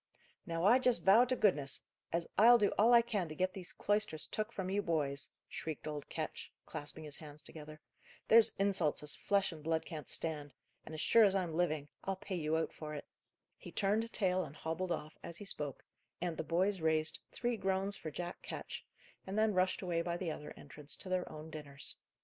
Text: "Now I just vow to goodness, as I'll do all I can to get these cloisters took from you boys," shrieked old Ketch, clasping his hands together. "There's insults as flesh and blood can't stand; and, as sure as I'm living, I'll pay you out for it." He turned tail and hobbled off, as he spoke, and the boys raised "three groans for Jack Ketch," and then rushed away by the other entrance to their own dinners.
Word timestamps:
"Now 0.47 0.65
I 0.65 0.79
just 0.79 1.03
vow 1.03 1.25
to 1.25 1.35
goodness, 1.35 1.83
as 2.11 2.27
I'll 2.35 2.57
do 2.57 2.69
all 2.75 2.91
I 2.91 3.03
can 3.03 3.29
to 3.29 3.35
get 3.35 3.53
these 3.53 3.71
cloisters 3.71 4.25
took 4.25 4.51
from 4.51 4.71
you 4.71 4.81
boys," 4.81 5.29
shrieked 5.47 5.85
old 5.87 6.09
Ketch, 6.09 6.51
clasping 6.65 7.03
his 7.03 7.17
hands 7.17 7.43
together. 7.43 7.79
"There's 8.27 8.55
insults 8.55 9.03
as 9.03 9.15
flesh 9.15 9.51
and 9.51 9.63
blood 9.63 9.85
can't 9.85 10.09
stand; 10.09 10.55
and, 10.83 10.95
as 10.95 11.01
sure 11.01 11.23
as 11.23 11.35
I'm 11.35 11.53
living, 11.53 11.87
I'll 12.03 12.15
pay 12.15 12.33
you 12.35 12.57
out 12.57 12.73
for 12.73 12.95
it." 12.95 13.05
He 13.59 13.71
turned 13.71 14.11
tail 14.11 14.43
and 14.43 14.55
hobbled 14.55 14.91
off, 14.91 15.19
as 15.21 15.37
he 15.37 15.45
spoke, 15.45 15.85
and 16.19 16.35
the 16.35 16.43
boys 16.43 16.81
raised 16.81 17.19
"three 17.31 17.55
groans 17.55 17.95
for 17.95 18.09
Jack 18.09 18.41
Ketch," 18.41 18.83
and 19.27 19.37
then 19.37 19.53
rushed 19.53 19.83
away 19.83 20.01
by 20.01 20.17
the 20.17 20.31
other 20.31 20.51
entrance 20.57 20.95
to 20.95 21.09
their 21.09 21.31
own 21.31 21.51
dinners. 21.51 21.97